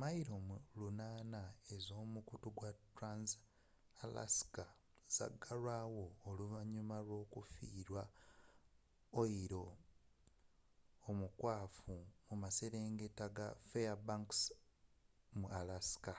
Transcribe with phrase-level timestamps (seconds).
[0.00, 1.42] milo 800
[1.76, 4.64] ez'omukutu wa trans-alaska
[5.14, 8.02] zagalwaawo oluvanyuma lw'okufiirwa
[9.20, 9.64] oyiro
[11.08, 11.94] omukwafu
[12.26, 14.40] mu maserengeta ga fairbanks
[15.58, 16.14] alaska